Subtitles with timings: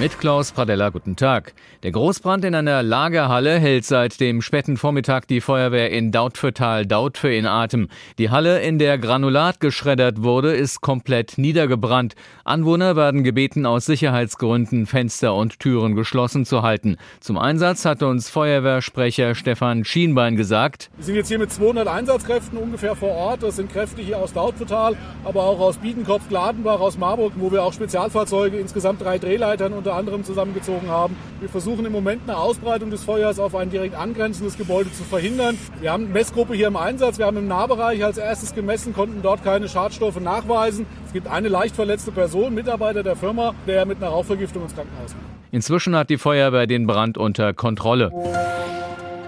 [0.00, 1.54] Mit Klaus Pradella, guten Tag.
[1.82, 7.46] Der Großbrand in einer Lagerhalle hält seit dem späten Vormittag die Feuerwehr in Dautphetal-Dautphe in
[7.46, 7.88] Atem.
[8.16, 12.14] Die Halle, in der Granulat geschreddert wurde, ist komplett niedergebrannt.
[12.44, 16.96] Anwohner werden gebeten, aus Sicherheitsgründen Fenster und Türen geschlossen zu halten.
[17.18, 20.90] Zum Einsatz hat uns Feuerwehrsprecher Stefan Schienbein gesagt.
[20.96, 23.42] Wir sind jetzt hier mit 200 Einsatzkräften ungefähr vor Ort.
[23.42, 27.64] Das sind Kräfte hier aus Dautphetal, aber auch aus Biedenkopf, Gladenbach, aus Marburg, wo wir
[27.64, 31.16] auch Spezialfahrzeuge, insgesamt drei Drehleitern unter anderem zusammengezogen haben.
[31.40, 35.56] Wir versuchen im Moment eine Ausbreitung des Feuers auf ein direkt angrenzendes Gebäude zu verhindern.
[35.80, 37.18] Wir haben eine Messgruppe hier im Einsatz.
[37.18, 40.84] Wir haben im Nahbereich als erstes gemessen, konnten dort keine Schadstoffe nachweisen.
[41.06, 45.12] Es gibt eine leicht verletzte Person, Mitarbeiter der Firma, der mit einer Rauchvergiftung ins Krankenhaus
[45.12, 45.24] kommt.
[45.52, 48.12] Inzwischen hat die Feuerwehr den Brand unter Kontrolle.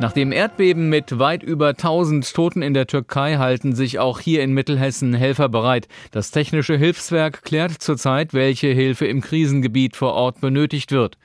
[0.00, 4.42] Nach dem Erdbeben mit weit über 1000 Toten in der Türkei halten sich auch hier
[4.42, 5.86] in Mittelhessen Helfer bereit.
[6.10, 11.16] Das Technische Hilfswerk klärt zurzeit, welche Hilfe im Krisengebiet vor Ort benötigt wird.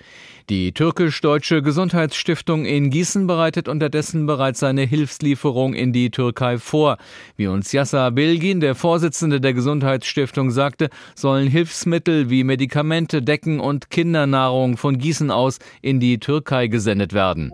[0.49, 6.97] Die türkisch-deutsche Gesundheitsstiftung in Gießen bereitet unterdessen bereits seine Hilfslieferung in die Türkei vor.
[7.37, 13.89] Wie uns Yassa Bilgin, der Vorsitzende der Gesundheitsstiftung, sagte, sollen Hilfsmittel wie Medikamente, Decken und
[13.89, 17.51] Kindernahrung von Gießen aus in die Türkei gesendet werden.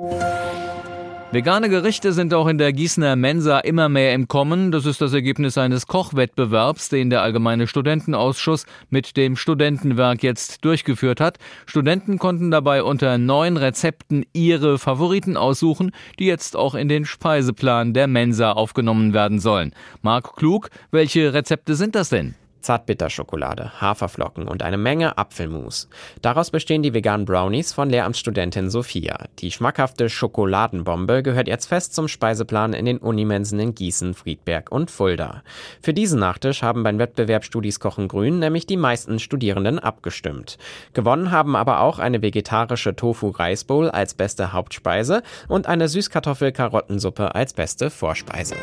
[1.36, 4.72] Vegane Gerichte sind auch in der Gießener Mensa immer mehr im Kommen.
[4.72, 11.20] Das ist das Ergebnis eines Kochwettbewerbs, den der Allgemeine Studentenausschuss mit dem Studentenwerk jetzt durchgeführt
[11.20, 11.38] hat.
[11.66, 17.94] Studenten konnten dabei unter neun Rezepten ihre Favoriten aussuchen, die jetzt auch in den Speiseplan
[17.94, 19.74] der Mensa aufgenommen werden sollen.
[20.02, 22.36] Marc Klug, welche Rezepte sind das denn?
[22.66, 25.88] Zartbitterschokolade, Haferflocken und eine Menge Apfelmus.
[26.22, 29.26] Daraus bestehen die veganen Brownies von Lehramtsstudentin Sophia.
[29.40, 34.90] Die schmackhafte Schokoladenbombe gehört jetzt fest zum Speiseplan in den Unimensen in Gießen, Friedberg und
[34.90, 35.44] Fulda.
[35.82, 40.58] Für diesen Nachtisch haben beim Wettbewerb Studis Kochen Grün nämlich die meisten Studierenden abgestimmt.
[40.94, 47.92] Gewonnen haben aber auch eine vegetarische Tofu-Reisbowl als beste Hauptspeise und eine Süßkartoffel-Karottensuppe als beste
[47.92, 48.56] Vorspeise.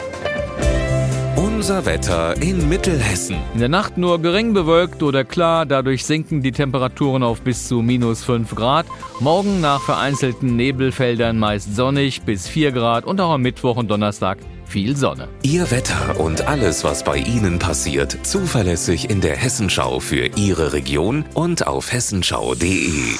[1.62, 3.36] Unser Wetter in Mittelhessen.
[3.54, 7.82] In der Nacht nur gering bewölkt oder klar, dadurch sinken die Temperaturen auf bis zu
[7.82, 8.84] minus 5 Grad.
[9.20, 14.38] Morgen nach vereinzelten Nebelfeldern meist sonnig bis 4 Grad und auch am Mittwoch und Donnerstag
[14.66, 15.28] viel Sonne.
[15.44, 21.24] Ihr Wetter und alles, was bei Ihnen passiert, zuverlässig in der Hessenschau für Ihre Region
[21.32, 23.14] und auf hessenschau.de.